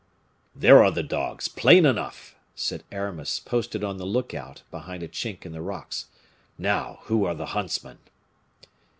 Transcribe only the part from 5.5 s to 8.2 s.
the rocks; "now, who are the huntsmen?"